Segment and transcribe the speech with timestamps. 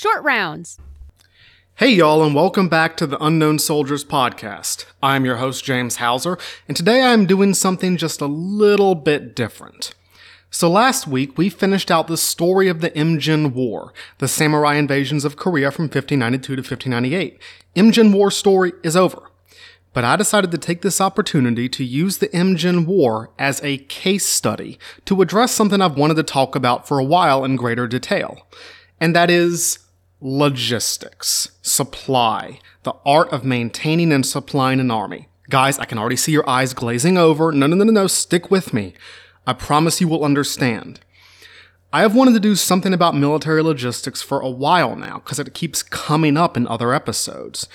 [0.00, 0.78] Short Rounds.
[1.74, 4.86] Hey, y'all, and welcome back to the Unknown Soldiers podcast.
[5.02, 9.92] I'm your host, James Hauser, and today I'm doing something just a little bit different.
[10.50, 15.26] So last week, we finished out the story of the Imjin War, the samurai invasions
[15.26, 17.38] of Korea from 1592 to 1598.
[17.76, 19.30] Imjin War story is over.
[19.92, 24.24] But I decided to take this opportunity to use the Imjin War as a case
[24.24, 28.46] study to address something I've wanted to talk about for a while in greater detail.
[28.98, 29.78] And that is
[30.20, 35.28] logistics, supply, the art of maintaining and supplying an army.
[35.48, 37.50] Guys, I can already see your eyes glazing over.
[37.52, 38.94] No, no, no, no, no, stick with me.
[39.46, 41.00] I promise you will understand.
[41.92, 45.54] I have wanted to do something about military logistics for a while now because it
[45.54, 47.66] keeps coming up in other episodes.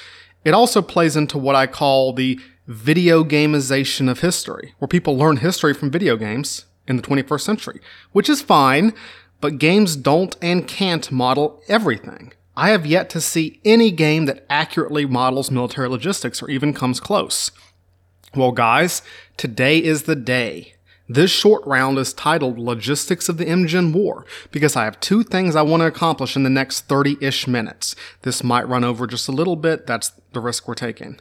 [0.46, 5.38] It also plays into what I call the video gamization of history, where people learn
[5.38, 7.82] history from video games in the 21st century,
[8.12, 8.94] which is fine,
[9.42, 12.34] but games don't and can't model everything.
[12.58, 17.00] I have yet to see any game that accurately models military logistics or even comes
[17.00, 17.52] close.
[18.34, 19.02] Well, guys,
[19.38, 20.74] today is the day.
[21.08, 25.56] This short round is titled Logistics of the Imjin War because I have two things
[25.56, 27.96] I want to accomplish in the next 30 ish minutes.
[28.24, 31.20] This might run over just a little bit, that's the risk we're taking.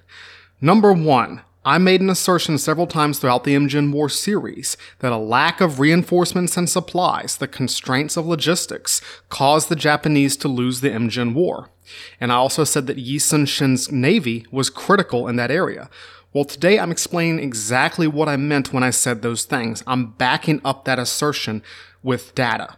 [0.60, 5.16] Number one, I made an assertion several times throughout the Imjin War series that a
[5.16, 10.90] lack of reinforcements and supplies, the constraints of logistics, caused the Japanese to lose the
[10.90, 11.70] Imjin War.
[12.20, 15.88] And I also said that Yi Sun Shin's navy was critical in that area.
[16.34, 19.82] Well, today I'm explaining exactly what I meant when I said those things.
[19.86, 21.62] I'm backing up that assertion
[22.02, 22.76] with data.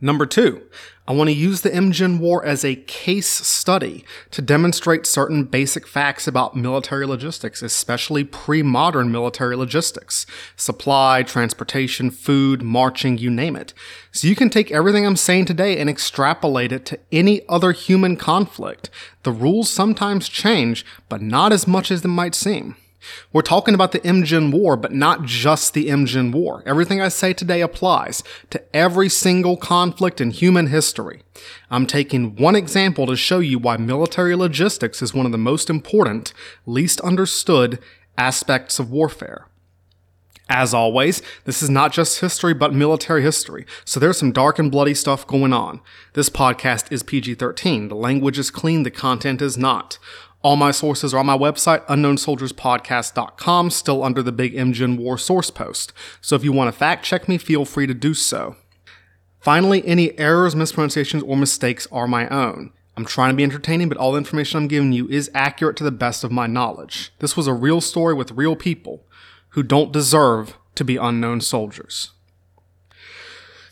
[0.00, 0.62] Number two,
[1.06, 5.86] I want to use the Imjin War as a case study to demonstrate certain basic
[5.86, 10.24] facts about military logistics, especially pre-modern military logistics.
[10.56, 13.74] Supply, transportation, food, marching, you name it.
[14.12, 18.16] So you can take everything I'm saying today and extrapolate it to any other human
[18.16, 18.88] conflict.
[19.24, 22.76] The rules sometimes change, but not as much as it might seem.
[23.32, 26.62] We're talking about the Imjin War, but not just the Imjin War.
[26.66, 31.22] Everything I say today applies to every single conflict in human history.
[31.70, 35.70] I'm taking one example to show you why military logistics is one of the most
[35.70, 36.32] important,
[36.66, 37.78] least understood
[38.16, 39.46] aspects of warfare.
[40.48, 44.70] As always, this is not just history, but military history, so there's some dark and
[44.70, 45.80] bloody stuff going on.
[46.12, 47.88] This podcast is PG 13.
[47.88, 49.98] The language is clean, the content is not.
[50.44, 55.50] All my sources are on my website, unknownsoldierspodcast.com, still under the Big Imjin War source
[55.50, 55.94] post.
[56.20, 58.56] So if you want to fact check me, feel free to do so.
[59.40, 62.74] Finally, any errors, mispronunciations, or mistakes are my own.
[62.94, 65.84] I'm trying to be entertaining, but all the information I'm giving you is accurate to
[65.84, 67.14] the best of my knowledge.
[67.20, 69.06] This was a real story with real people
[69.50, 72.10] who don't deserve to be unknown soldiers.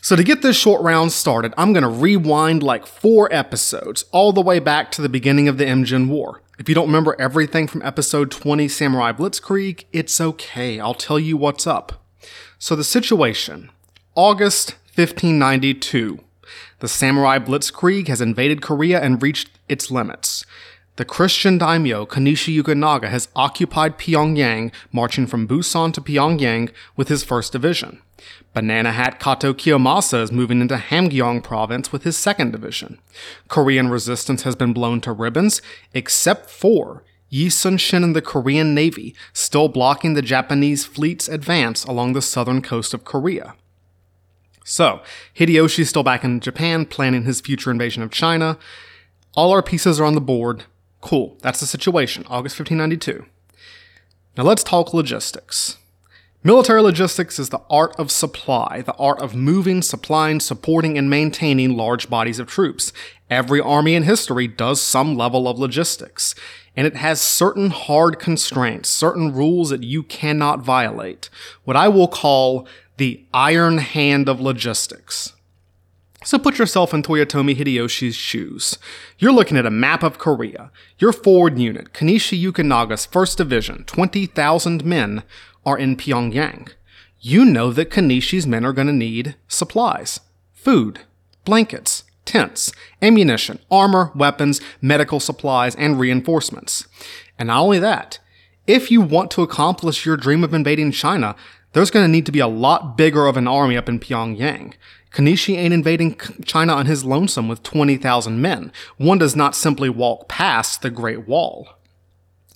[0.03, 4.33] So to get this short round started, I'm going to rewind like four episodes, all
[4.33, 6.41] the way back to the beginning of the Imjin War.
[6.59, 10.77] If you don't remember everything from episode 20 Samurai Blitzkrieg, it's okay.
[10.77, 12.03] I'll tell you what's up.
[12.59, 13.69] So the situation.
[14.13, 16.19] August 1592.
[16.79, 20.45] The Samurai Blitzkrieg has invaded Korea and reached its limits.
[20.97, 27.23] The Christian daimyo Kanishi Yukinaga has occupied Pyongyang, marching from Busan to Pyongyang with his
[27.23, 28.01] first division.
[28.53, 32.99] Banana Hat Kato Kiyomasa is moving into Hamgyong province with his second division.
[33.47, 35.61] Korean resistance has been blown to ribbons,
[35.93, 41.83] except for Yi Sun Shin and the Korean Navy, still blocking the Japanese fleet's advance
[41.83, 43.55] along the southern coast of Korea.
[44.63, 45.01] So,
[45.35, 48.57] Hideyoshi's still back in Japan, planning his future invasion of China.
[49.35, 50.65] All our pieces are on the board.
[51.01, 53.25] Cool, that's the situation, August 1592.
[54.37, 55.77] Now let's talk logistics.
[56.45, 61.77] Military logistics is the art of supply, the art of moving, supplying, supporting, and maintaining
[61.77, 62.91] large bodies of troops.
[63.29, 66.35] Every army in history does some level of logistics,
[66.75, 71.29] and it has certain hard constraints, certain rules that you cannot violate.
[71.63, 72.67] What I will call
[72.97, 75.31] the iron hand of logistics.
[76.25, 78.77] So put yourself in Toyotomi Hideyoshi's shoes.
[79.17, 80.71] You're looking at a map of Korea.
[80.99, 85.23] Your forward unit, Kanishi Yukinaga's 1st Division, 20,000 men,
[85.65, 86.71] are in Pyongyang,
[87.19, 90.19] you know that Kanishi's men are going to need supplies,
[90.51, 91.01] food,
[91.45, 92.71] blankets, tents,
[93.01, 96.87] ammunition, armor, weapons, medical supplies, and reinforcements.
[97.39, 98.19] And not only that,
[98.67, 101.35] if you want to accomplish your dream of invading China,
[101.73, 104.73] there's going to need to be a lot bigger of an army up in Pyongyang.
[105.11, 108.71] Kanishi ain't invading China on his lonesome with 20,000 men.
[108.97, 111.69] One does not simply walk past the Great Wall.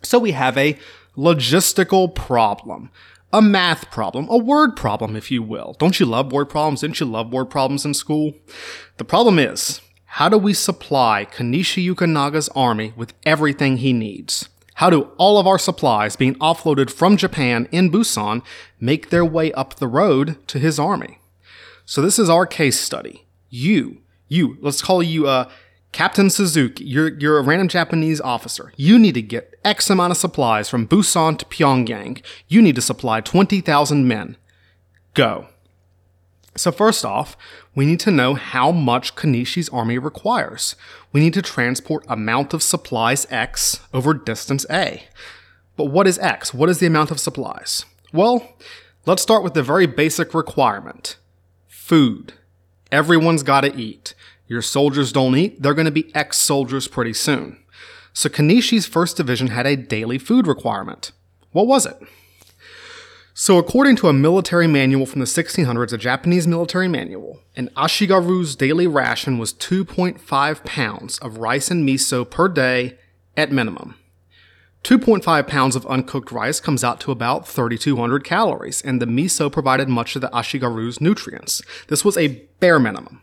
[0.01, 0.77] So we have a
[1.17, 2.91] logistical problem,
[3.33, 5.75] a math problem, a word problem, if you will.
[5.79, 6.81] Don't you love word problems?
[6.81, 8.33] Didn't you love word problems in school?
[8.97, 14.49] The problem is, how do we supply Kanishi Yukinaga's army with everything he needs?
[14.75, 18.43] How do all of our supplies being offloaded from Japan in Busan
[18.79, 21.19] make their way up the road to his army?
[21.83, 23.25] So this is our case study.
[23.49, 25.49] You, you, let's call you uh,
[25.91, 26.83] Captain Suzuki.
[26.83, 28.71] You're, you're a random Japanese officer.
[28.75, 32.21] You need to get X amount of supplies from Busan to Pyongyang.
[32.47, 34.37] You need to supply 20,000 men.
[35.13, 35.47] Go.
[36.55, 37.37] So first off,
[37.75, 40.75] we need to know how much Kanishi's army requires.
[41.11, 45.03] We need to transport amount of supplies X over distance A.
[45.75, 46.53] But what is X?
[46.53, 47.85] What is the amount of supplies?
[48.11, 48.55] Well,
[49.05, 51.17] let's start with the very basic requirement.
[51.67, 52.33] Food.
[52.91, 54.15] Everyone's gotta eat.
[54.47, 57.57] Your soldiers don't eat, they're gonna be ex-soldiers pretty soon.
[58.13, 61.11] So Kanishi's first division had a daily food requirement.
[61.51, 61.97] What was it?
[63.39, 68.55] So, according to a military manual from the 1600s, a Japanese military manual, an Ashigaru's
[68.55, 72.97] daily ration was 2.5 pounds of rice and miso per day
[73.35, 73.93] at minimum.
[74.83, 79.87] 2.5 pounds of uncooked rice comes out to about 3,200 calories, and the miso provided
[79.87, 81.61] much of the Ashigaru's nutrients.
[81.89, 83.21] This was a bare minimum.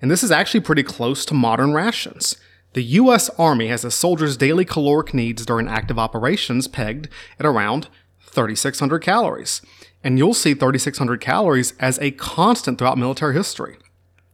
[0.00, 2.36] And this is actually pretty close to modern rations.
[2.74, 3.30] The U.S.
[3.38, 7.08] Army has a soldier's daily caloric needs during active operations pegged
[7.38, 7.88] at around
[8.20, 9.62] 3,600 calories.
[10.04, 13.78] And you'll see 3,600 calories as a constant throughout military history.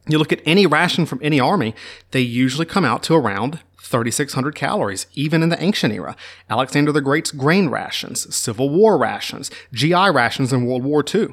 [0.08, 1.74] You look at any ration from any army,
[2.10, 6.16] they usually come out to around 3,600 calories, even in the ancient era.
[6.50, 11.28] Alexander the Great's grain rations, Civil War rations, GI rations in World War II.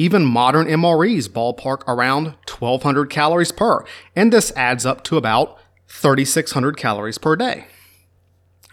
[0.00, 3.84] Even modern MREs ballpark around 1,200 calories per,
[4.16, 5.58] and this adds up to about
[5.88, 7.66] 3,600 calories per day.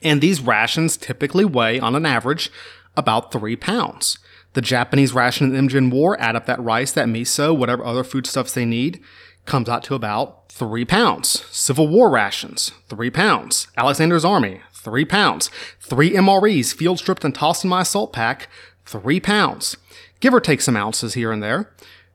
[0.01, 2.49] And these rations typically weigh, on an average,
[2.95, 4.19] about three pounds.
[4.53, 8.05] The Japanese ration in the Imjin War add up that rice, that miso, whatever other
[8.05, 9.01] foodstuffs they need,
[9.45, 11.43] comes out to about three pounds.
[11.51, 13.67] Civil War rations, three pounds.
[13.75, 15.51] Alexander's Army, three pounds.
[15.81, 18.47] Three MREs, field stripped and tossed in my assault pack,
[18.85, 19.75] three pounds.
[20.19, 21.71] Give or take some ounces here and there.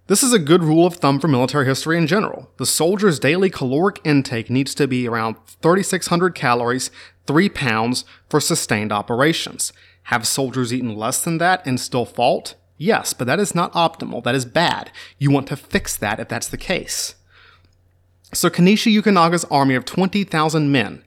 [0.08, 2.50] This is a good rule of thumb for military history in general.
[2.56, 6.90] The soldier's daily caloric intake needs to be around 3,600 calories,
[7.26, 9.72] 3 pounds for sustained operations.
[10.04, 12.56] Have soldiers eaten less than that and still fault?
[12.76, 14.24] Yes, but that is not optimal.
[14.24, 14.90] That is bad.
[15.18, 17.14] You want to fix that if that's the case.
[18.34, 21.04] So Kanishi Yukinaga's army of 20,000 men,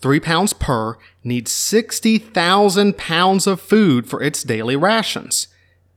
[0.00, 5.46] 3 pounds per, needs 60,000 pounds of food for its daily rations.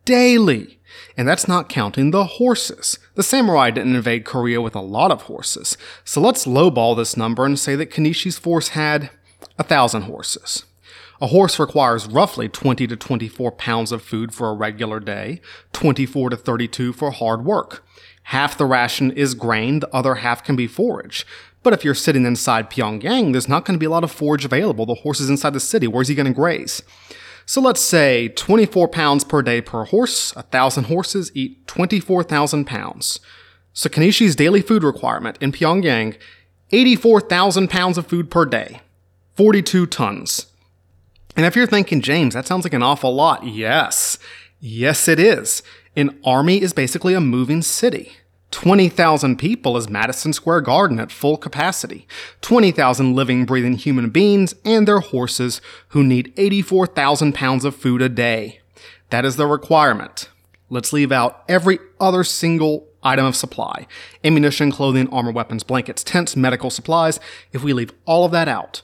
[0.06, 0.80] Daily!
[1.16, 2.98] And that's not counting the horses.
[3.16, 5.78] The samurai didn't invade Korea with a lot of horses.
[6.04, 9.10] So let's lowball this number and say that Kanishi's force had
[9.58, 10.66] a thousand horses.
[11.22, 15.42] A horse requires roughly 20 to 24 pounds of food for a regular day,
[15.74, 17.86] 24 to 32 for hard work.
[18.24, 21.26] Half the ration is grain, the other half can be forage.
[21.62, 24.46] But if you're sitting inside Pyongyang, there's not going to be a lot of forage
[24.46, 24.86] available.
[24.86, 25.88] The horse is inside the city.
[25.88, 26.82] Where's he going to graze?
[27.50, 30.36] So let's say 24 pounds per day per horse.
[30.36, 33.20] A thousand horses eat 24,000 pounds.
[33.74, 36.16] So Kanishi's daily food requirement in Pyongyang,
[36.72, 38.82] 84,000 pounds of food per day.
[39.34, 40.46] 42 tons.
[41.36, 43.44] And if you're thinking, James, that sounds like an awful lot.
[43.44, 44.20] Yes.
[44.60, 45.64] Yes, it is.
[45.96, 48.12] An army is basically a moving city.
[48.52, 52.08] 20,000 people is Madison Square Garden at full capacity.
[52.42, 58.10] 20,000 living, breathing human beings and their horses who need 84,000 pounds of food a
[58.10, 58.62] day.
[59.12, 60.30] That is the requirement.
[60.70, 63.88] Let's leave out every other single item of supply.
[64.24, 67.20] Ammunition, clothing, armor, weapons, blankets, tents, medical supplies.
[67.52, 68.82] If we leave all of that out,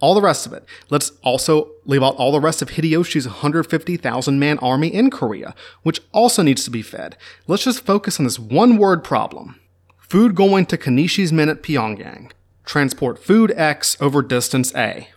[0.00, 0.64] all the rest of it.
[0.90, 6.00] Let's also leave out all the rest of Hideyoshi's 150,000 man army in Korea, which
[6.12, 7.16] also needs to be fed.
[7.46, 9.60] Let's just focus on this one word problem.
[9.98, 12.30] Food going to Kanishi's men at Pyongyang.
[12.64, 15.08] Transport food X over distance A.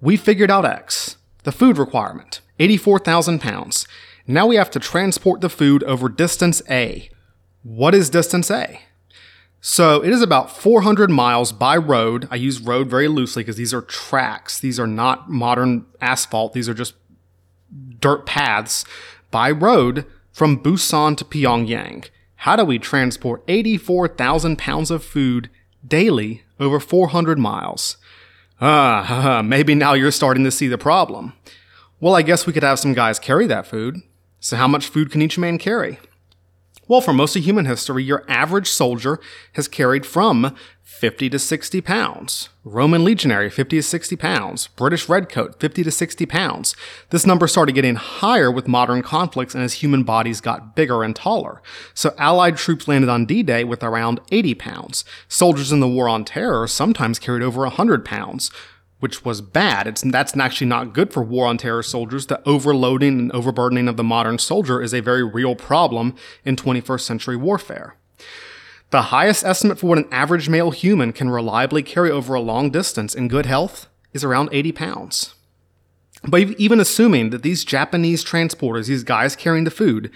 [0.00, 3.86] We figured out X, the food requirement, 84,000 pounds.
[4.26, 7.08] Now we have to transport the food over distance A.
[7.62, 8.80] What is distance A?
[9.64, 12.26] So it is about 400 miles by road.
[12.32, 14.58] I use road very loosely because these are tracks.
[14.58, 16.52] These are not modern asphalt.
[16.52, 16.94] These are just
[18.00, 18.84] dirt paths
[19.30, 22.10] by road from Busan to Pyongyang.
[22.34, 25.48] How do we transport 84,000 pounds of food
[25.86, 27.98] daily over 400 miles?
[28.60, 31.34] Ah, maybe now you're starting to see the problem.
[32.00, 33.98] Well, I guess we could have some guys carry that food.
[34.40, 36.00] So how much food can each man carry?
[36.92, 39.18] Well, for most of human history, your average soldier
[39.54, 42.50] has carried from 50 to 60 pounds.
[42.64, 44.66] Roman legionary, 50 to 60 pounds.
[44.66, 46.76] British redcoat, 50 to 60 pounds.
[47.08, 51.16] This number started getting higher with modern conflicts and as human bodies got bigger and
[51.16, 51.62] taller.
[51.94, 55.06] So Allied troops landed on D-Day with around 80 pounds.
[55.28, 58.50] Soldiers in the War on Terror sometimes carried over 100 pounds
[59.02, 59.88] which was bad.
[59.88, 62.26] It's that's actually not good for war on terror soldiers.
[62.26, 67.00] The overloading and overburdening of the modern soldier is a very real problem in 21st
[67.00, 67.96] century warfare.
[68.90, 72.70] The highest estimate for what an average male human can reliably carry over a long
[72.70, 75.34] distance in good health is around 80 pounds.
[76.22, 80.12] But even assuming that these Japanese transporters, these guys carrying the food,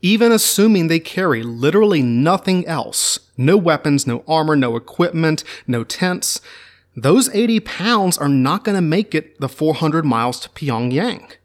[0.00, 6.40] even assuming they carry literally nothing else, no weapons, no armor, no equipment, no tents,
[6.96, 11.36] those 80 pounds are not going to make it the 400 miles to Pyongyang.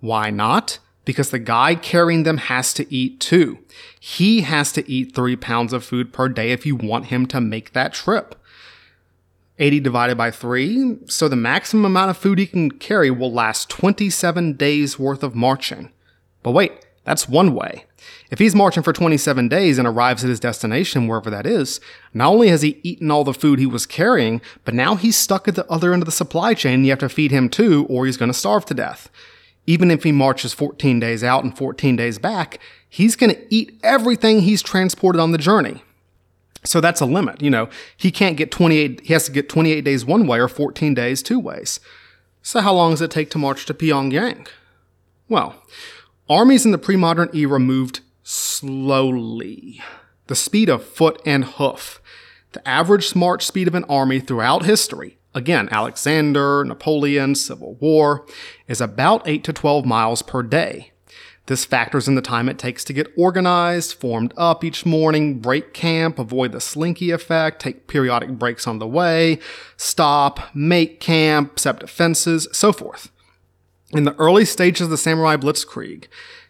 [0.00, 0.78] Why not?
[1.04, 3.58] Because the guy carrying them has to eat too.
[3.98, 7.40] He has to eat three pounds of food per day if you want him to
[7.40, 8.34] make that trip.
[9.60, 13.68] 80 divided by 3, so the maximum amount of food he can carry will last
[13.68, 15.90] 27 days worth of marching.
[16.44, 17.84] But wait, that's one way.
[18.30, 21.80] If he's marching for 27 days and arrives at his destination, wherever that is,
[22.12, 25.48] not only has he eaten all the food he was carrying, but now he's stuck
[25.48, 27.86] at the other end of the supply chain and you have to feed him too,
[27.88, 29.08] or he's going to starve to death.
[29.66, 32.58] Even if he marches 14 days out and 14 days back,
[32.88, 35.82] he's going to eat everything he's transported on the journey.
[36.64, 37.40] So that's a limit.
[37.40, 40.48] You know, he can't get 28, he has to get 28 days one way or
[40.48, 41.80] 14 days two ways.
[42.42, 44.48] So how long does it take to march to Pyongyang?
[45.28, 45.54] Well,
[46.28, 49.80] armies in the pre-modern era moved slowly.
[50.26, 52.02] The speed of foot and hoof.
[52.52, 58.26] The average march speed of an army throughout history, again, Alexander, Napoleon, Civil War,
[58.66, 60.92] is about 8 to 12 miles per day.
[61.46, 65.72] This factors in the time it takes to get organized, formed up each morning, break
[65.72, 69.38] camp, avoid the slinky effect, take periodic breaks on the way,
[69.78, 73.10] stop, make camp, set defenses, so forth.
[73.92, 76.08] In the early stages of the Samurai Blitzkrieg,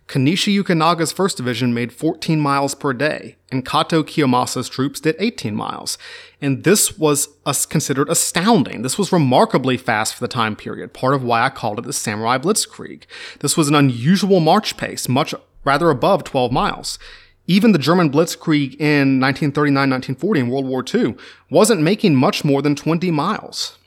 [0.09, 5.55] Kanishi Yukinaga's 1st Division made 14 miles per day, and Kato Kiyomasa's troops did 18
[5.55, 5.99] miles.
[6.41, 7.29] And this was
[7.69, 8.81] considered astounding.
[8.81, 11.93] This was remarkably fast for the time period, part of why I called it the
[11.93, 13.03] Samurai Blitzkrieg.
[13.41, 16.99] This was an unusual march pace, much rather above 12 miles.
[17.47, 21.17] Even the German Blitzkrieg in 1939-1940 in World War II
[21.51, 23.78] wasn't making much more than 20 miles.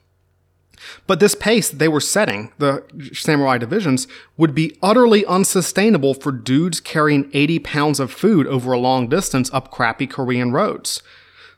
[1.07, 2.83] But this pace they were setting, the
[3.13, 4.07] samurai divisions,
[4.37, 9.51] would be utterly unsustainable for dudes carrying 80 pounds of food over a long distance
[9.53, 11.01] up crappy Korean roads.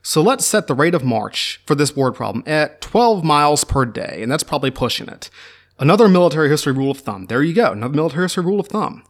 [0.02, 3.86] So let's set the rate of march for this word problem at 12 miles per
[3.86, 5.30] day, and that's probably pushing it.
[5.78, 7.26] Another military history rule of thumb.
[7.26, 9.02] There you go, another military history rule of thumb.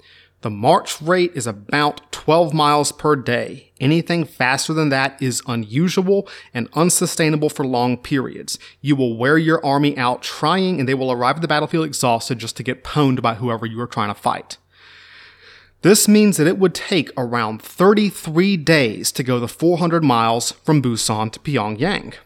[0.45, 3.73] The march rate is about 12 miles per day.
[3.81, 8.59] Anything faster than that is unusual and unsustainable for long periods.
[8.83, 12.41] You will wear your army out trying and they will arrive at the battlefield exhausted
[12.41, 14.59] just to get pwned by whoever you are trying to fight.
[15.81, 20.83] This means that it would take around 33 days to go the 400 miles from
[20.83, 22.17] Busan to Pyongyang.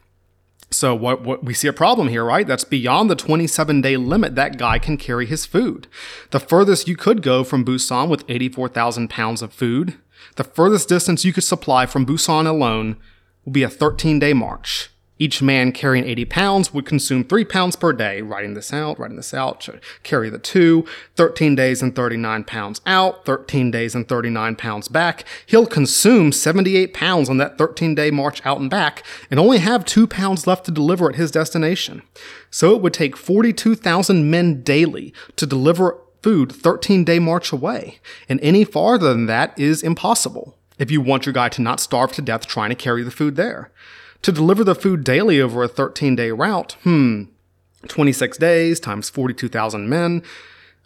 [0.70, 2.46] So what, what we see a problem here, right?
[2.46, 5.86] That's beyond the 27 day limit that guy can carry his food.
[6.30, 9.94] The furthest you could go from Busan with 84,000 pounds of food,
[10.36, 12.96] the furthest distance you could supply from Busan alone
[13.44, 14.90] will be a 13 day march.
[15.18, 18.22] Each man carrying 80 pounds would consume 3 pounds per day.
[18.22, 19.68] Writing this out, writing this out,
[20.02, 20.84] carry the 2,
[21.16, 25.24] 13 days and 39 pounds out, 13 days and 39 pounds back.
[25.46, 29.84] He'll consume 78 pounds on that 13 day march out and back and only have
[29.84, 32.02] 2 pounds left to deliver at his destination.
[32.50, 37.98] So it would take 42,000 men daily to deliver food 13 day march away.
[38.28, 42.12] And any farther than that is impossible if you want your guy to not starve
[42.12, 43.70] to death trying to carry the food there.
[44.22, 47.26] To deliver the food daily over a 13 day route, hmm,
[47.86, 50.24] 26 days times 42,000 men,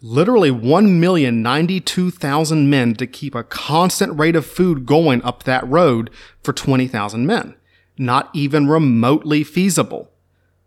[0.02, 6.10] literally 1,092,000 men to keep a constant rate of food going up that road
[6.42, 7.54] for 20,000 men.
[7.96, 10.10] Not even remotely feasible.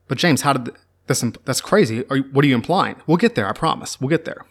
[0.08, 0.74] But James, how did
[1.08, 2.00] this, that's crazy.
[2.02, 2.96] what are you implying?
[3.06, 4.02] We'll get there, I promise.
[4.02, 4.44] We'll get there.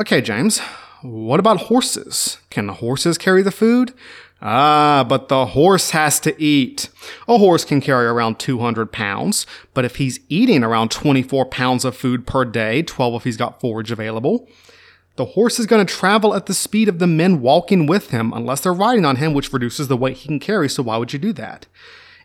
[0.00, 0.58] Okay, James,
[1.02, 2.38] what about horses?
[2.50, 3.92] Can the horses carry the food?
[4.42, 6.88] Ah, but the horse has to eat.
[7.28, 11.96] A horse can carry around 200 pounds, but if he's eating around 24 pounds of
[11.96, 14.48] food per day, 12 if he's got forage available,
[15.16, 18.32] the horse is going to travel at the speed of the men walking with him
[18.32, 21.12] unless they're riding on him, which reduces the weight he can carry, so why would
[21.12, 21.66] you do that?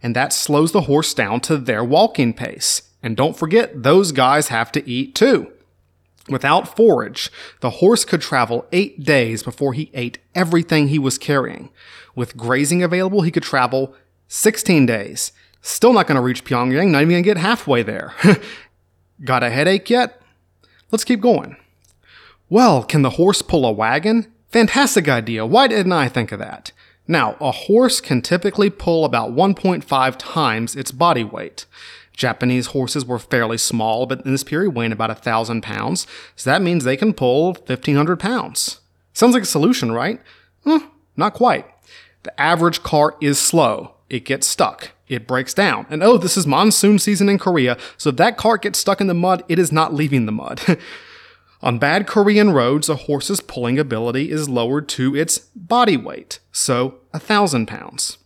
[0.02, 2.84] And that slows the horse down to their walking pace.
[3.04, 5.52] And don't forget, those guys have to eat too.
[6.28, 11.70] Without forage, the horse could travel eight days before he ate everything he was carrying.
[12.16, 13.94] With grazing available, he could travel
[14.28, 15.32] 16 days.
[15.62, 18.14] Still not going to reach Pyongyang, not even going to get halfway there.
[19.24, 20.22] Got a headache yet?
[20.92, 21.58] Let's keep going.
[22.50, 24.32] Well, can the horse pull a wagon?
[24.50, 25.46] Fantastic idea.
[25.46, 26.72] Why didn't I think of that?
[27.08, 31.66] Now, a horse can typically pull about 1.5 times its body weight.
[32.16, 36.50] Japanese horses were fairly small, but in this period weighing about a thousand pounds, so
[36.50, 38.80] that means they can pull 1500 pounds.
[39.14, 40.22] Sounds like a solution, right?
[40.64, 41.66] Hmm, not quite.
[42.24, 43.96] The average cart is slow.
[44.10, 44.92] It gets stuck.
[45.08, 45.86] It breaks down.
[45.90, 49.08] And oh, this is monsoon season in Korea, so if that cart gets stuck in
[49.08, 50.62] the mud, it is not leaving the mud.
[51.62, 56.96] On bad Korean roads, a horse's pulling ability is lowered to its body weight, so
[57.14, 58.18] a thousand pounds.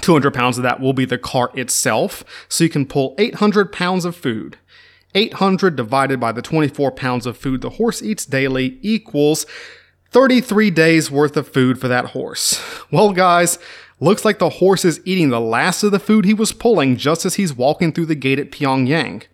[0.00, 4.04] 200 pounds of that will be the cart itself, so you can pull 800 pounds
[4.04, 4.58] of food.
[5.14, 9.44] 800 divided by the 24 pounds of food the horse eats daily equals
[10.10, 12.60] 33 days worth of food for that horse.
[12.92, 13.58] Well, guys,
[14.00, 17.24] looks like the horse is eating the last of the food he was pulling just
[17.24, 19.24] as he's walking through the gate at Pyongyang.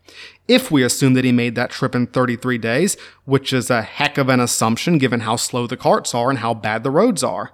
[0.49, 4.19] If we assume that he made that trip in 33 days, which is a heck
[4.19, 7.53] of an assumption given how slow the carts are and how bad the roads are.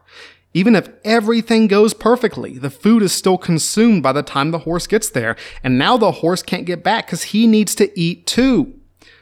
[0.55, 4.87] Even if everything goes perfectly, the food is still consumed by the time the horse
[4.87, 8.75] gets there, and now the horse can't get back because he needs to eat too.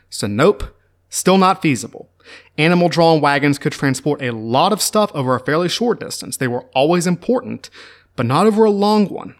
[0.08, 0.76] So, nope,
[1.08, 2.10] still not feasible.
[2.58, 6.37] Animal drawn wagons could transport a lot of stuff over a fairly short distance.
[6.37, 7.70] They were always important,
[8.16, 9.37] but not over a long one.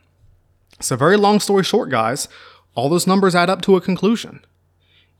[0.80, 2.28] So, very long story short, guys,
[2.75, 4.44] all those numbers add up to a conclusion.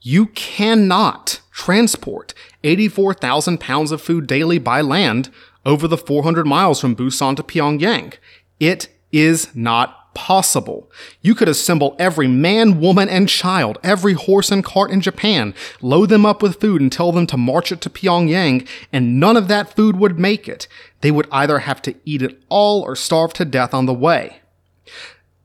[0.01, 2.33] You cannot transport
[2.65, 5.31] 84,000 pounds of food daily by land
[5.65, 8.15] over the 400 miles from Busan to Pyongyang.
[8.59, 10.91] It is not possible.
[11.21, 16.09] You could assemble every man, woman, and child, every horse and cart in Japan, load
[16.09, 19.49] them up with food and tell them to march it to Pyongyang, and none of
[19.49, 20.67] that food would make it.
[21.01, 24.41] They would either have to eat it all or starve to death on the way.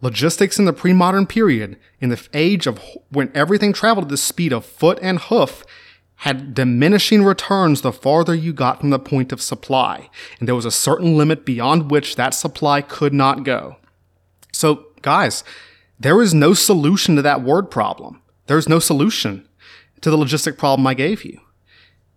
[0.02, 2.80] Logistics in the pre-modern period, in the age of
[3.10, 5.64] when everything traveled at the speed of foot and hoof,
[6.18, 10.66] had diminishing returns the farther you got from the point of supply, and there was
[10.66, 13.78] a certain limit beyond which that supply could not go.
[14.52, 15.44] So, guys,
[16.00, 18.22] there is no solution to that word problem.
[18.48, 19.48] There's no solution
[20.02, 21.40] to the logistic problem I gave you.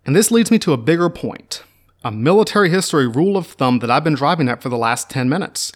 [0.07, 1.63] And this leads me to a bigger point,
[2.05, 5.29] a military history rule of thumb that I've been driving at for the last 10
[5.29, 5.73] minutes.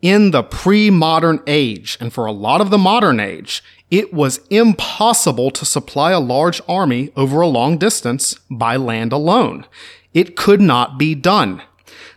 [0.00, 5.50] In the pre-modern age, and for a lot of the modern age, it was impossible
[5.50, 9.66] to supply a large army over a long distance by land alone.
[10.14, 11.62] It could not be done.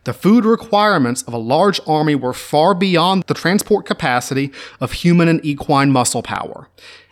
[0.04, 5.28] The food requirements of a large army were far beyond the transport capacity of human
[5.28, 6.70] and equine muscle power,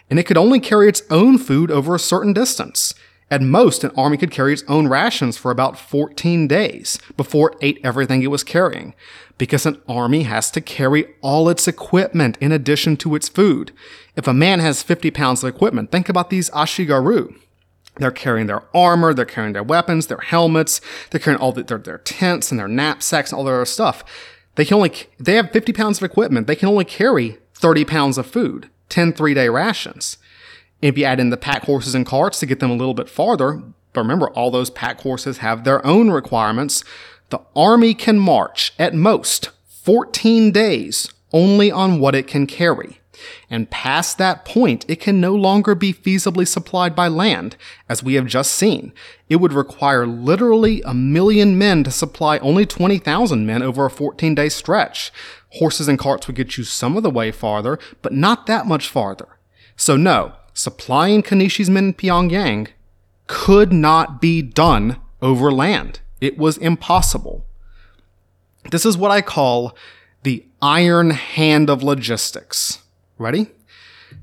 [0.08, 2.94] and it could only carry its own food over a certain distance.
[3.32, 7.58] At most, an army could carry its own rations for about 14 days before it
[7.62, 8.96] ate everything it was carrying,
[9.38, 13.72] because an army has to carry all its equipment in addition to its food.
[14.16, 17.36] If a man has 50 pounds of equipment, think about these ashigaru.
[17.98, 21.78] They're carrying their armor, they're carrying their weapons, their helmets, they're carrying all the, their,
[21.78, 24.04] their tents and their knapsacks and all their other stuff.
[24.56, 28.18] They can only, they have 50 pounds of equipment, they can only carry 30 pounds
[28.18, 30.18] of food, 10 three day rations.
[30.82, 33.10] If you add in the pack horses and carts to get them a little bit
[33.10, 33.62] farther,
[33.94, 36.84] but remember, all those pack horses have their own requirements.
[37.30, 43.00] The army can march at most 14 days only on what it can carry.
[43.50, 47.58] And past that point, it can no longer be feasibly supplied by land,
[47.90, 48.94] as we have just seen.
[49.28, 54.36] It would require literally a million men to supply only 20,000 men over a 14
[54.36, 55.12] day stretch.
[55.54, 58.88] Horses and carts would get you some of the way farther, but not that much
[58.88, 59.28] farther.
[59.76, 62.68] So no, supplying Kanishi's men in Pyongyang
[63.28, 66.02] could not be done over land.
[66.20, 67.46] It was impossible.
[68.70, 69.76] This is what I call
[70.24, 72.84] the iron hand of logistics.
[73.18, 73.48] Ready?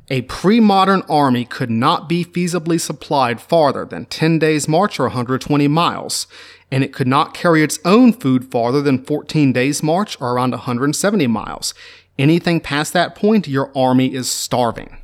[0.09, 5.05] A pre modern army could not be feasibly supplied farther than 10 days' march or
[5.05, 6.27] 120 miles,
[6.70, 10.51] and it could not carry its own food farther than 14 days' march or around
[10.51, 11.72] 170 miles.
[12.18, 14.99] Anything past that point, your army is starving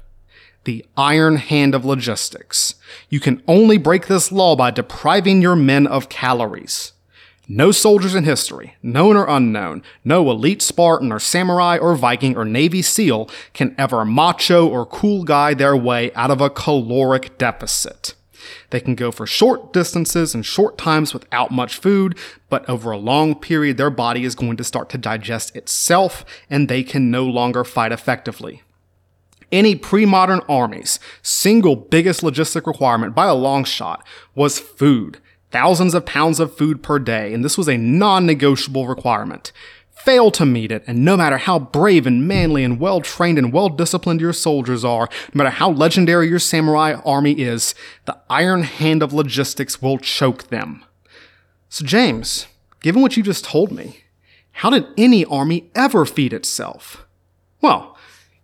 [0.65, 2.77] the iron hand of logistics.
[3.09, 6.93] You can only break this law by depriving your men of calories.
[7.49, 12.45] No soldiers in history, known or unknown, no elite Spartan or samurai or Viking or
[12.45, 18.15] Navy SEAL can ever macho or cool guy their way out of a caloric deficit.
[18.71, 22.17] They can go for short distances and short times without much food,
[22.49, 26.69] but over a long period, their body is going to start to digest itself and
[26.69, 28.63] they can no longer fight effectively.
[29.53, 35.19] Any pre modern army's single biggest logistic requirement by a long shot was food.
[35.51, 39.53] Thousands of pounds of food per day, and this was a non negotiable requirement.
[39.91, 43.53] Fail to meet it, and no matter how brave and manly and well trained and
[43.53, 47.75] well disciplined your soldiers are, no matter how legendary your samurai army is,
[48.07, 50.85] the iron hand of logistics will choke them.
[51.69, 52.47] So, James,
[52.81, 53.99] given what you just told me,
[54.53, 57.07] how did any army ever feed itself?
[57.61, 57.92] Well,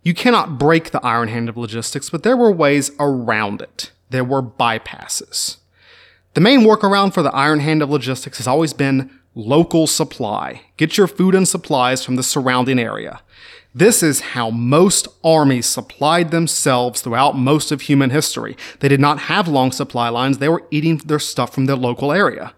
[0.03, 3.91] you cannot break the iron hand of logistics, but there were ways around it.
[4.09, 5.57] There were bypasses.
[6.33, 10.61] The main workaround for the iron hand of logistics has always been local supply.
[10.77, 13.21] Get your food and supplies from the surrounding area.
[13.73, 18.57] This is how most armies supplied themselves throughout most of human history.
[18.79, 22.11] They did not have long supply lines, they were eating their stuff from their local
[22.11, 22.53] area.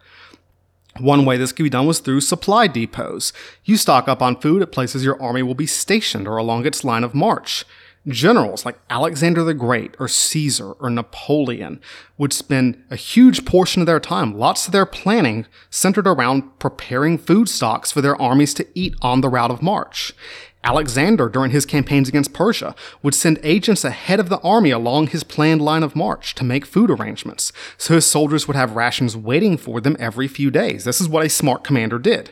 [0.99, 3.31] One way this could be done was through supply depots.
[3.63, 6.83] You stock up on food at places your army will be stationed or along its
[6.83, 7.65] line of march.
[8.07, 11.79] Generals like Alexander the Great or Caesar or Napoleon
[12.17, 17.19] would spend a huge portion of their time, lots of their planning, centered around preparing
[17.19, 20.13] food stocks for their armies to eat on the route of march.
[20.63, 25.23] Alexander, during his campaigns against Persia, would send agents ahead of the army along his
[25.23, 29.57] planned line of march to make food arrangements, so his soldiers would have rations waiting
[29.57, 30.83] for them every few days.
[30.83, 32.31] This is what a smart commander did.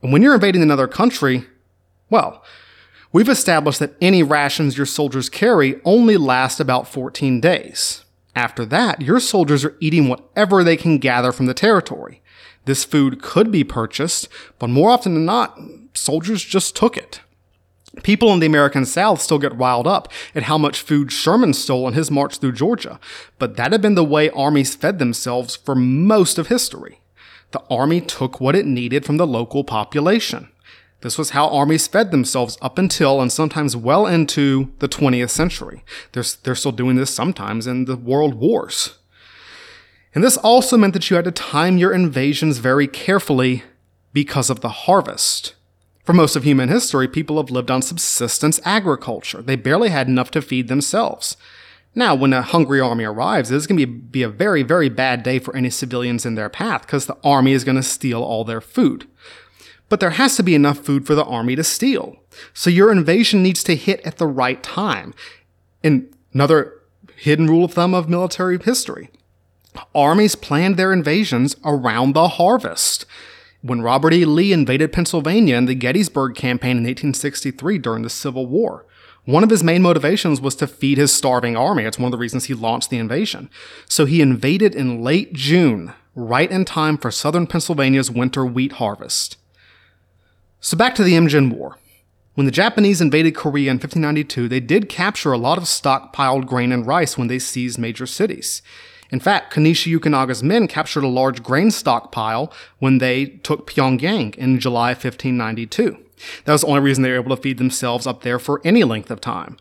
[0.00, 1.46] And when you're invading another country,
[2.08, 2.44] well,
[3.12, 8.04] we've established that any rations your soldiers carry only last about 14 days.
[8.36, 12.22] After that, your soldiers are eating whatever they can gather from the territory.
[12.64, 14.28] This food could be purchased,
[14.60, 15.58] but more often than not,
[15.94, 17.20] soldiers just took it.
[18.04, 21.86] People in the American South still get riled up at how much food Sherman stole
[21.86, 23.00] on his march through Georgia,
[23.38, 27.00] but that had been the way armies fed themselves for most of history.
[27.50, 30.48] The army took what it needed from the local population.
[31.00, 35.82] This was how armies fed themselves up until and sometimes well into the 20th century.
[36.12, 38.98] They're, they're still doing this sometimes in the world wars.
[40.14, 43.62] And this also meant that you had to time your invasions very carefully
[44.12, 45.54] because of the harvest.
[46.10, 49.42] For most of human history, people have lived on subsistence agriculture.
[49.42, 51.36] They barely had enough to feed themselves.
[51.94, 55.22] Now, when a hungry army arrives, it's going to be, be a very, very bad
[55.22, 58.42] day for any civilians in their path because the army is going to steal all
[58.42, 59.06] their food.
[59.88, 62.16] But there has to be enough food for the army to steal.
[62.54, 65.14] So your invasion needs to hit at the right time.
[65.84, 66.74] And another
[67.14, 69.10] hidden rule of thumb of military history.
[69.94, 73.06] Armies planned their invasions around the harvest.
[73.62, 74.24] When Robert E.
[74.24, 78.86] Lee invaded Pennsylvania in the Gettysburg Campaign in 1863 during the Civil War,
[79.26, 81.84] one of his main motivations was to feed his starving army.
[81.84, 83.50] It's one of the reasons he launched the invasion.
[83.86, 89.36] So he invaded in late June, right in time for southern Pennsylvania's winter wheat harvest.
[90.60, 91.76] So back to the Imjin War.
[92.34, 96.72] When the Japanese invaded Korea in 1592, they did capture a lot of stockpiled grain
[96.72, 98.62] and rice when they seized major cities.
[99.10, 104.60] In fact, Kanishi Yukinaga's men captured a large grain stockpile when they took Pyongyang in
[104.60, 105.96] July 1592.
[106.44, 108.84] That was the only reason they were able to feed themselves up there for any
[108.84, 109.56] length of time.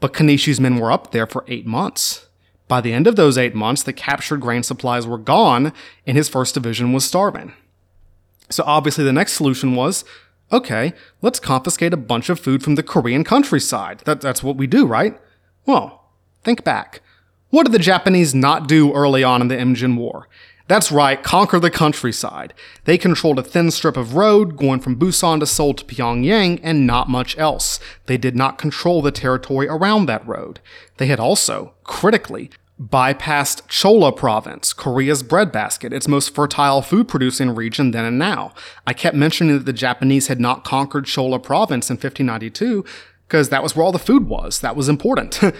[0.00, 2.26] But Kanishi's men were up there for eight months.
[2.68, 5.72] By the end of those eight months, the captured grain supplies were gone,
[6.06, 7.52] and his first division was starving.
[8.50, 10.04] So obviously, the next solution was
[10.52, 14.00] okay, let's confiscate a bunch of food from the Korean countryside.
[14.00, 15.18] That, that's what we do, right?
[15.64, 16.04] Well,
[16.44, 17.00] think back.
[17.52, 20.26] What did the Japanese not do early on in the Imjin War?
[20.68, 22.54] That's right, conquer the countryside.
[22.84, 26.86] They controlled a thin strip of road going from Busan to Seoul to Pyongyang and
[26.86, 27.78] not much else.
[28.06, 30.60] They did not control the territory around that road.
[30.96, 32.48] They had also, critically,
[32.80, 38.54] bypassed Cholla province, Korea's breadbasket, its most fertile food producing region then and now.
[38.86, 42.82] I kept mentioning that the Japanese had not conquered Cholla province in 1592
[43.28, 44.60] because that was where all the food was.
[44.60, 45.38] That was important.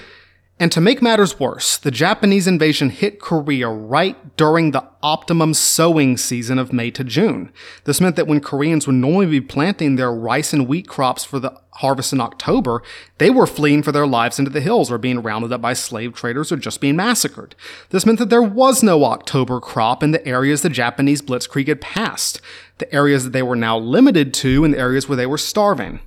[0.63, 6.17] And to make matters worse, the Japanese invasion hit Korea right during the optimum sowing
[6.17, 7.53] season of May to June.
[7.83, 11.41] This meant that when Koreans would normally be planting their rice and wheat crops for
[11.41, 12.81] the harvest in October,
[13.19, 16.15] they were fleeing for their lives into the hills or being rounded up by slave
[16.15, 17.57] traders or just being massacred.
[17.91, 21.81] This meant that there was no October crop in the areas the Japanese blitzkrieg had
[21.81, 22.41] passed,
[22.79, 25.99] the areas that they were now limited to and the areas where they were starving.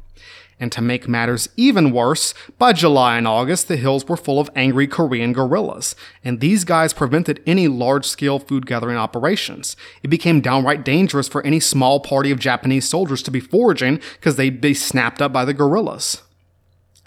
[0.57, 4.49] And to make matters even worse, by July and August, the hills were full of
[4.55, 9.75] angry Korean guerrillas, and these guys prevented any large scale food gathering operations.
[10.01, 14.37] It became downright dangerous for any small party of Japanese soldiers to be foraging because
[14.37, 16.21] they'd be snapped up by the guerrillas.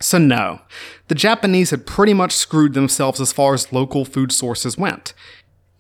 [0.01, 0.61] So, no,
[1.09, 5.15] the Japanese had pretty much screwed themselves as far as local food sources went.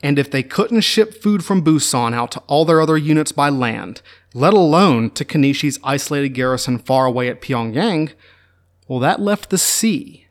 [0.02, 3.48] And if they couldn't ship food from Busan out to all their other units by
[3.48, 4.00] land,
[4.34, 8.12] let alone to Kanishi's isolated garrison far away at Pyongyang,
[8.86, 10.26] well, that left the sea.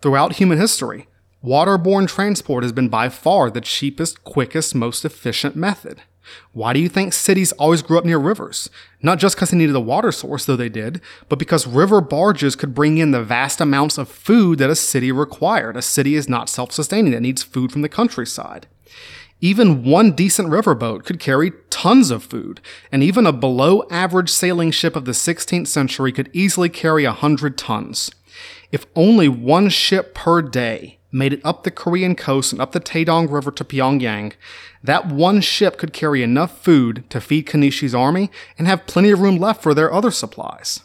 [0.00, 1.08] Throughout human history,
[1.44, 6.02] waterborne transport has been by far the cheapest, quickest, most efficient method.
[6.52, 8.70] Why do you think cities always grew up near rivers?
[9.02, 12.56] Not just because they needed a water source, though they did, but because river barges
[12.56, 15.76] could bring in the vast amounts of food that a city required.
[15.76, 18.66] A city is not self sustaining, it needs food from the countryside.
[19.40, 22.60] Even one decent riverboat could carry tons of food,
[22.92, 27.10] and even a below average sailing ship of the 16th century could easily carry a
[27.10, 28.10] 100 tons.
[28.70, 32.80] If only one ship per day made it up the Korean coast and up the
[32.80, 34.34] Taedong River to Pyongyang,
[34.84, 39.20] that one ship could carry enough food to feed Kanishi's army and have plenty of
[39.20, 40.80] room left for their other supplies.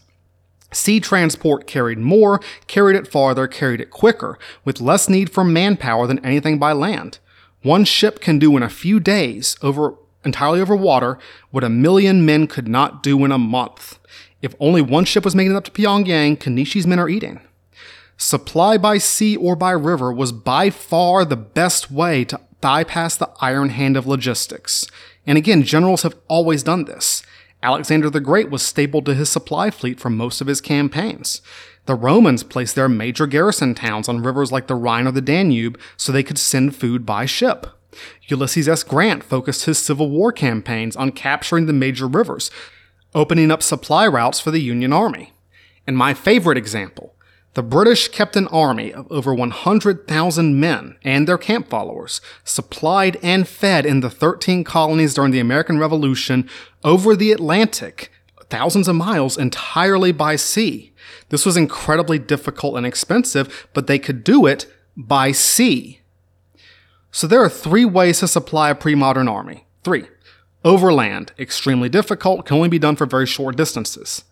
[0.71, 6.07] Sea transport carried more, carried it farther, carried it quicker, with less need for manpower
[6.07, 7.19] than anything by land.
[7.65, 11.17] One ship can do in a few days, over entirely over water,
[11.49, 13.97] what a million men could not do in a month.
[14.39, 17.41] If only one ship was making it up to Pyongyang, Kanishi's men are eating.
[18.17, 23.31] Supply by sea or by river was by far the best way to bypass the
[23.41, 24.85] iron hand of logistics.
[25.25, 27.23] And again, generals have always done this.
[27.65, 31.41] Alexander the Great was stapled to his supply fleet for most of his campaigns.
[31.87, 35.79] The Romans placed their major garrison towns on rivers like the Rhine or the Danube
[35.97, 37.65] so they could send food by ship.
[38.27, 38.83] Ulysses S.
[38.83, 42.51] Grant focused his Civil War campaigns on capturing the major rivers,
[43.15, 45.33] opening up supply routes for the Union Army.
[45.87, 47.14] And my favorite example,
[47.55, 53.47] the British kept an army of over 100,000 men and their camp followers, supplied and
[53.47, 56.49] fed in the 13 colonies during the American Revolution
[56.83, 58.11] over the Atlantic,
[58.49, 60.91] thousands of miles entirely by sea.
[61.29, 66.01] This was incredibly difficult and expensive, but they could do it by sea.
[67.09, 69.65] So there are three ways to supply a pre-modern army.
[69.81, 70.07] Three.
[70.65, 74.25] Overland, extremely difficult, can only be done for very short distances.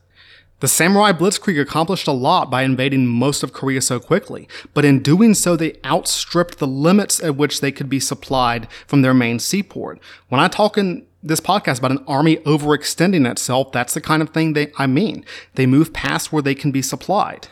[0.63, 5.03] The samurai blitzkrieg accomplished a lot by invading most of Korea so quickly, but in
[5.03, 9.39] doing so, they outstripped the limits at which they could be supplied from their main
[9.39, 9.99] seaport.
[10.29, 14.29] When I talk in this podcast about an army overextending itself, that's the kind of
[14.29, 15.25] thing they, I mean.
[15.55, 17.49] They move past where they can be supplied.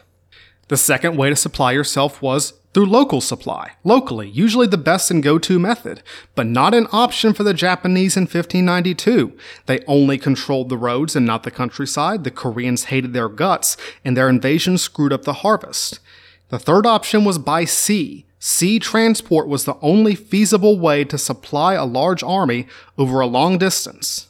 [0.69, 5.21] The second way to supply yourself was through local supply, locally, usually the best and
[5.21, 6.01] go-to method,
[6.36, 9.38] but not an option for the Japanese in 1592.
[9.65, 12.23] They only controlled the roads and not the countryside.
[12.23, 15.99] The Koreans hated their guts, and their invasion screwed up the harvest.
[16.49, 18.25] The third option was by sea.
[18.39, 23.57] Sea transport was the only feasible way to supply a large army over a long
[23.57, 24.27] distance.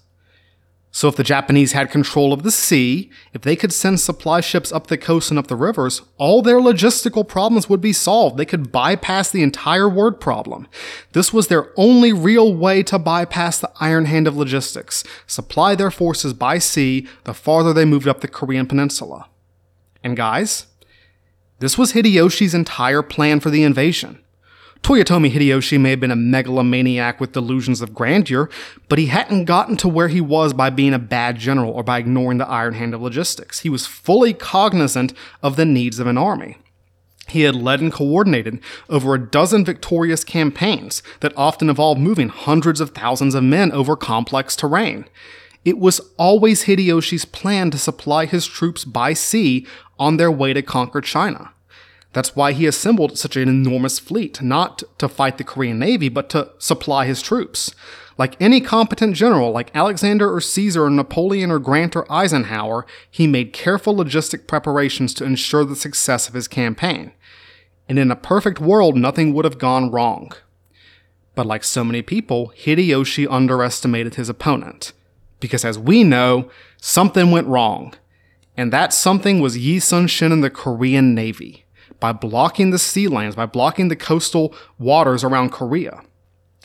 [0.93, 4.73] So if the Japanese had control of the sea, if they could send supply ships
[4.73, 8.37] up the coast and up the rivers, all their logistical problems would be solved.
[8.37, 10.67] They could bypass the entire word problem.
[11.13, 15.05] This was their only real way to bypass the iron hand of logistics.
[15.27, 19.29] Supply their forces by sea the farther they moved up the Korean peninsula.
[20.03, 20.67] And guys,
[21.59, 24.19] this was Hideyoshi's entire plan for the invasion.
[24.83, 28.49] Toyotomi Hideyoshi may have been a megalomaniac with delusions of grandeur,
[28.89, 31.99] but he hadn't gotten to where he was by being a bad general or by
[31.99, 33.59] ignoring the iron hand of logistics.
[33.59, 35.13] He was fully cognizant
[35.43, 36.57] of the needs of an army.
[37.27, 42.81] He had led and coordinated over a dozen victorious campaigns that often involved moving hundreds
[42.81, 45.05] of thousands of men over complex terrain.
[45.63, 49.67] It was always Hideyoshi's plan to supply his troops by sea
[49.99, 51.53] on their way to conquer China.
[52.13, 56.29] That's why he assembled such an enormous fleet, not to fight the Korean Navy, but
[56.29, 57.73] to supply his troops.
[58.17, 63.27] Like any competent general, like Alexander or Caesar or Napoleon or Grant or Eisenhower, he
[63.27, 67.13] made careful logistic preparations to ensure the success of his campaign.
[67.87, 70.33] And in a perfect world, nothing would have gone wrong.
[71.33, 74.91] But like so many people, Hideyoshi underestimated his opponent.
[75.39, 77.93] Because as we know, something went wrong.
[78.57, 81.65] And that something was Yi Sun Shin and the Korean Navy
[82.01, 86.01] by blocking the sea lanes, by blocking the coastal waters around Korea.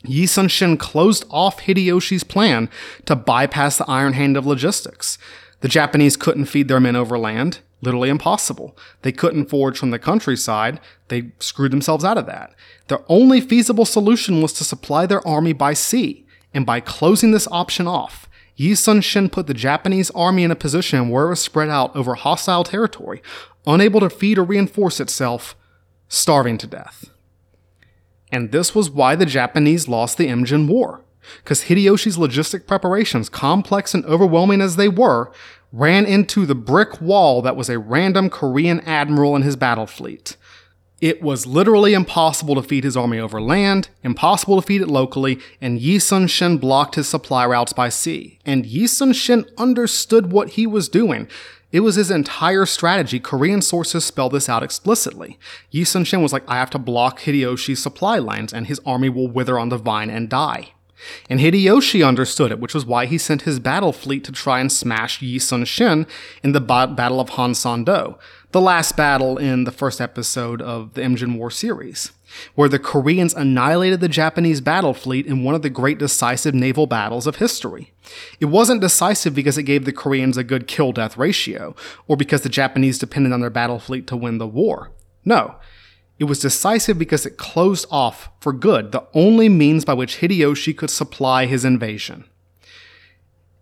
[0.03, 2.69] Yi Sun Shin closed off Hideyoshi's plan
[3.05, 5.17] to bypass the iron hand of logistics.
[5.61, 8.77] The Japanese couldn't feed their men overland, literally impossible.
[9.03, 12.53] They couldn't forage from the countryside, they screwed themselves out of that.
[12.87, 17.47] Their only feasible solution was to supply their army by sea, and by closing this
[17.51, 18.26] option off,
[18.57, 21.95] Yi Sun Shin put the Japanese army in a position where it was spread out
[21.95, 23.21] over hostile territory,
[23.67, 25.55] unable to feed or reinforce itself,
[26.07, 27.05] starving to death.
[28.31, 31.05] And this was why the Japanese lost the Imjin War,
[31.37, 35.31] because Hideyoshi's logistic preparations, complex and overwhelming as they were,
[35.71, 40.35] ran into the brick wall that was a random Korean admiral and his battle fleet.
[40.99, 45.39] It was literally impossible to feed his army over land, impossible to feed it locally,
[45.61, 48.39] and Yi Sun Shin blocked his supply routes by sea.
[48.45, 51.27] And Yi Sun Shin understood what he was doing.
[51.71, 53.19] It was his entire strategy.
[53.19, 55.37] Korean sources spell this out explicitly.
[55.69, 59.09] Yi Sun Shin was like, I have to block Hideyoshi's supply lines and his army
[59.09, 60.71] will wither on the vine and die.
[61.29, 64.71] And Hideyoshi understood it, which was why he sent his battle fleet to try and
[64.71, 66.07] smash Yi Sun Shin
[66.41, 68.17] in the ba- Battle of Han San Do,
[68.51, 72.11] the last battle in the first episode of the Imjin War series,
[72.55, 76.87] where the Koreans annihilated the Japanese battle fleet in one of the great decisive naval
[76.87, 77.93] battles of history.
[78.39, 81.75] It wasn't decisive because it gave the Koreans a good kill death ratio,
[82.07, 84.91] or because the Japanese depended on their battle fleet to win the war.
[85.25, 85.55] No.
[86.19, 90.75] It was decisive because it closed off, for good, the only means by which Hideyoshi
[90.75, 92.23] could supply his invasion.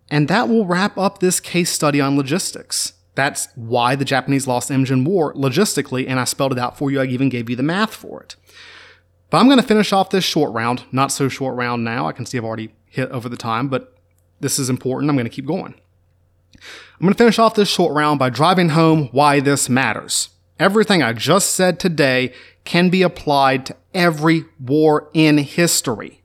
[0.08, 2.94] And that will wrap up this case study on logistics.
[3.16, 7.00] That's why the Japanese lost Imjin War logistically, and I spelled it out for you.
[7.00, 8.36] I even gave you the math for it.
[9.30, 12.06] But I'm going to finish off this short round, not so short round now.
[12.06, 13.94] I can see I've already hit over the time, but
[14.40, 15.10] this is important.
[15.10, 15.74] I'm going to keep going.
[16.54, 20.28] I'm going to finish off this short round by driving home why this matters.
[20.60, 22.32] Everything I just said today
[22.64, 26.22] can be applied to every war in history.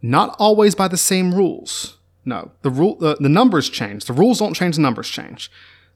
[0.00, 1.98] Not always by the same rules.
[2.24, 4.04] No, the rule, the, the numbers change.
[4.06, 5.50] The rules don't change, the numbers change.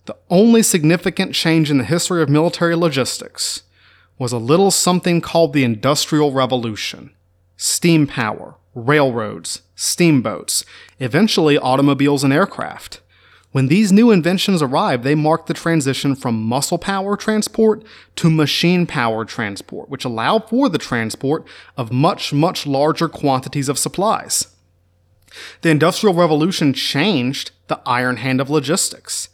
[0.09, 3.65] The only significant change in the history of military logistics
[4.19, 7.11] was a little something called the Industrial Revolution.
[7.59, 10.65] Steam power, railroads, steamboats,
[10.99, 13.03] eventually automobiles and aircraft.
[13.53, 17.85] When these new inventions arrived, they marked the transition from muscle power transport
[18.17, 23.79] to machine power transport, which allowed for the transport of much, much larger quantities of
[23.79, 24.57] supplies.
[25.61, 29.29] The Industrial Revolution changed the iron hand of logistics.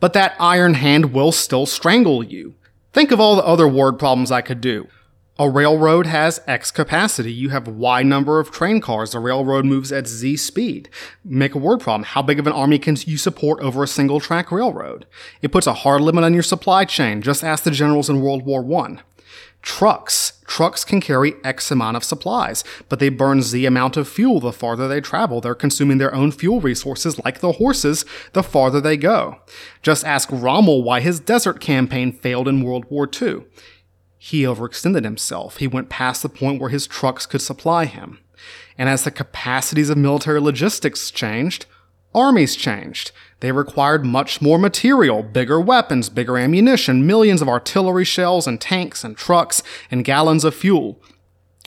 [0.00, 2.54] But that iron hand will still strangle you.
[2.92, 4.88] Think of all the other word problems I could do.
[5.40, 7.32] A railroad has X capacity.
[7.32, 9.12] You have Y number of train cars.
[9.12, 10.88] The railroad moves at Z speed.
[11.24, 12.02] Make a word problem.
[12.02, 15.06] How big of an army can you support over a single track railroad?
[15.40, 17.22] It puts a hard limit on your supply chain.
[17.22, 18.98] Just ask the generals in World War I.
[19.62, 20.40] Trucks.
[20.46, 24.52] Trucks can carry X amount of supplies, but they burn Z amount of fuel the
[24.52, 25.40] farther they travel.
[25.40, 29.40] They're consuming their own fuel resources like the horses the farther they go.
[29.82, 33.44] Just ask Rommel why his desert campaign failed in World War II.
[34.16, 35.58] He overextended himself.
[35.58, 38.18] He went past the point where his trucks could supply him.
[38.76, 41.66] And as the capacities of military logistics changed,
[42.18, 43.12] armies changed.
[43.40, 49.04] They required much more material, bigger weapons, bigger ammunition, millions of artillery shells and tanks
[49.04, 51.00] and trucks and gallons of fuel.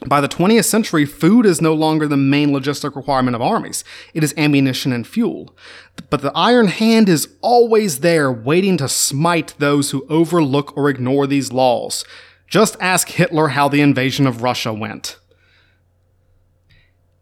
[0.06, 3.84] By the 20th century, food is no longer the main logistic requirement of armies.
[4.16, 5.56] It is ammunition and fuel.
[6.10, 11.28] But the iron hand is always there, waiting to smite those who overlook or ignore
[11.28, 12.04] these laws.
[12.48, 15.18] Just ask Hitler how the invasion of Russia went.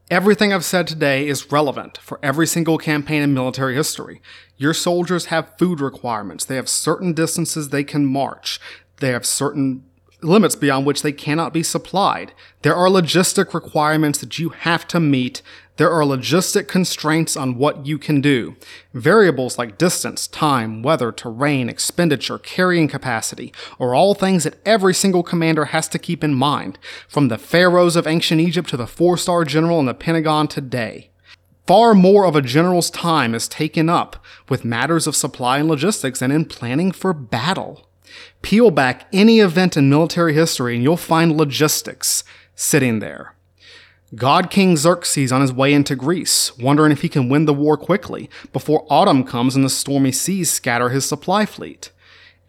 [0.10, 4.24] Everything I've said today is relevant for every single campaign in military history.
[4.58, 6.44] Your soldiers have food requirements.
[6.44, 8.60] They have certain distances they can march.
[8.98, 9.84] They have certain
[10.24, 12.34] limits beyond which they cannot be supplied.
[12.64, 15.44] There are logistic requirements that you have to meet.
[15.80, 18.58] There are logistic constraints on what you can do.
[18.94, 25.24] Variables like distance, time, weather, terrain, expenditure, carrying capacity are all things that every single
[25.24, 29.46] commander has to keep in mind, from the pharaohs of ancient Egypt to the four-star
[29.46, 31.12] general in the Pentagon today.
[31.66, 36.20] Far more of a general's time is taken up with matters of supply and logistics
[36.20, 37.88] than in planning for battle.
[38.42, 43.34] Peel back any event in military history and you'll find logistics sitting there.
[44.16, 47.78] God King Xerxes on his way into Greece, wondering if he can win the war
[47.78, 51.92] quickly before autumn comes and the stormy seas scatter his supply fleet.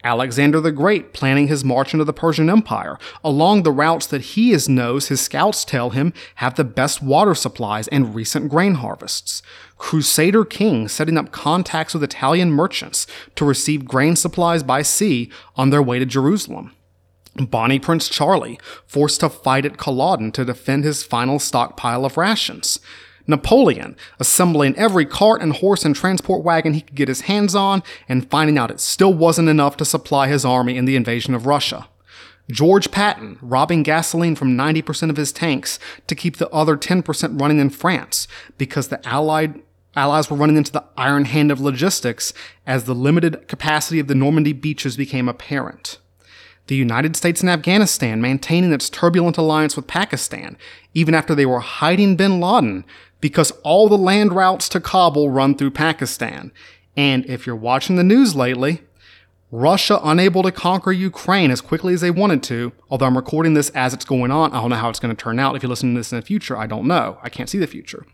[0.03, 4.57] Alexander the Great planning his march into the Persian Empire along the routes that he
[4.67, 9.43] knows his scouts tell him have the best water supplies and recent grain harvests.
[9.77, 15.69] Crusader King setting up contacts with Italian merchants to receive grain supplies by sea on
[15.69, 16.73] their way to Jerusalem.
[17.35, 22.79] Bonnie Prince Charlie forced to fight at Culloden to defend his final stockpile of rations.
[23.27, 27.83] Napoleon, assembling every cart and horse and transport wagon he could get his hands on
[28.09, 31.45] and finding out it still wasn't enough to supply his army in the invasion of
[31.45, 31.87] Russia.
[32.49, 37.59] George Patton, robbing gasoline from 90% of his tanks to keep the other 10% running
[37.59, 39.61] in France because the Allied
[39.93, 42.33] Allies were running into the iron hand of logistics
[42.65, 45.97] as the limited capacity of the Normandy beaches became apparent
[46.67, 50.57] the United States and Afghanistan maintaining its turbulent alliance with Pakistan,
[50.93, 52.85] even after they were hiding bin Laden,
[53.19, 56.51] because all the land routes to Kabul run through Pakistan.
[56.95, 58.81] And if you're watching the news lately,
[59.51, 63.69] Russia unable to conquer Ukraine as quickly as they wanted to, although I'm recording this
[63.71, 64.53] as it's going on.
[64.53, 65.55] I don't know how it's going to turn out.
[65.55, 67.19] If you listen to this in the future, I don't know.
[67.21, 68.05] I can't see the future.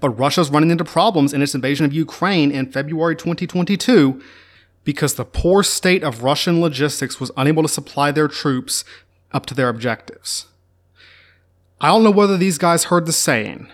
[0.00, 4.20] But Russia's running into problems in its invasion of Ukraine in February 2022
[4.84, 8.84] because the poor state of Russian logistics was unable to supply their troops
[9.32, 10.46] up to their objectives.
[11.80, 13.68] I don't know whether these guys heard the saying,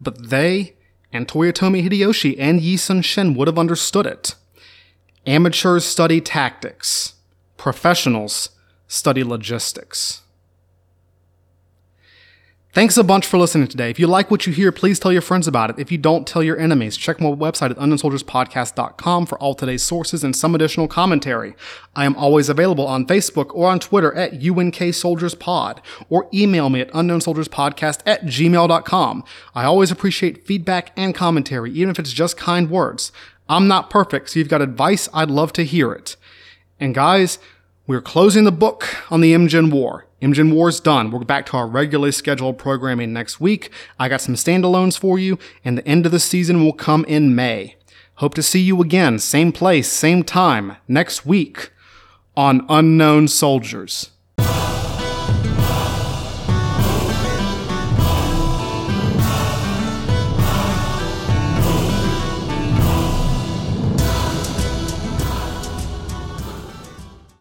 [0.00, 0.74] but they
[1.12, 4.34] and Toyotomi Hideyoshi and Yi Sun Shin would have understood it.
[5.26, 7.14] Amateurs study tactics.
[7.56, 8.50] Professionals
[8.88, 10.22] study logistics.
[12.74, 13.90] Thanks a bunch for listening today.
[13.90, 15.78] If you like what you hear, please tell your friends about it.
[15.78, 16.96] If you don't, tell your enemies.
[16.96, 21.54] Check my website at unknownsoldierspodcast.com for all today's sources and some additional commentary.
[21.94, 26.70] I am always available on Facebook or on Twitter at UNK Soldiers Pod or email
[26.70, 29.24] me at unknownsoldierspodcast at gmail.com.
[29.54, 33.12] I always appreciate feedback and commentary, even if it's just kind words.
[33.50, 36.16] I'm not perfect, so you've got advice, I'd love to hear it.
[36.80, 37.38] And guys,
[37.86, 40.06] we're closing the book on the Imjin War.
[40.22, 41.10] Imjin War's done.
[41.10, 43.70] We're back to our regularly scheduled programming next week.
[43.98, 47.34] I got some standalones for you, and the end of the season will come in
[47.34, 47.74] May.
[48.16, 51.72] Hope to see you again, same place, same time, next week
[52.36, 54.10] on Unknown Soldiers.